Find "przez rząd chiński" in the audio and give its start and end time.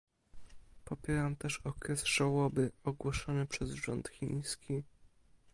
3.45-4.83